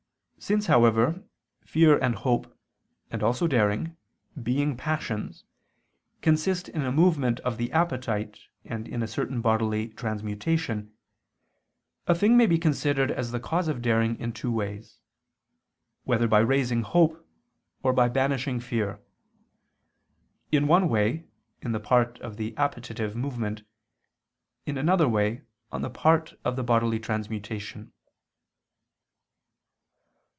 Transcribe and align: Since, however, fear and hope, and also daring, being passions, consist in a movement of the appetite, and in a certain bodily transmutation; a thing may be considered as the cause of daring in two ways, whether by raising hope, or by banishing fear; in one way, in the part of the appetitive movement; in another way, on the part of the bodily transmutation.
Since, 0.43 0.65
however, 0.65 1.23
fear 1.63 1.99
and 1.99 2.15
hope, 2.15 2.57
and 3.11 3.21
also 3.21 3.45
daring, 3.45 3.95
being 4.41 4.75
passions, 4.75 5.43
consist 6.23 6.67
in 6.67 6.81
a 6.81 6.91
movement 6.91 7.39
of 7.41 7.57
the 7.59 7.71
appetite, 7.71 8.39
and 8.65 8.87
in 8.87 9.03
a 9.03 9.07
certain 9.07 9.41
bodily 9.41 9.89
transmutation; 9.89 10.95
a 12.07 12.15
thing 12.15 12.37
may 12.37 12.47
be 12.47 12.57
considered 12.57 13.11
as 13.11 13.29
the 13.29 13.39
cause 13.39 13.67
of 13.67 13.83
daring 13.83 14.17
in 14.19 14.33
two 14.33 14.51
ways, 14.51 14.97
whether 16.05 16.27
by 16.27 16.39
raising 16.39 16.81
hope, 16.81 17.23
or 17.83 17.93
by 17.93 18.09
banishing 18.09 18.59
fear; 18.59 18.99
in 20.51 20.65
one 20.67 20.89
way, 20.89 21.27
in 21.61 21.71
the 21.71 21.79
part 21.79 22.17
of 22.19 22.37
the 22.37 22.57
appetitive 22.57 23.15
movement; 23.15 23.61
in 24.65 24.75
another 24.75 25.07
way, 25.07 25.43
on 25.71 25.83
the 25.83 25.91
part 25.91 26.33
of 26.43 26.55
the 26.55 26.63
bodily 26.63 26.99
transmutation. 26.99 27.93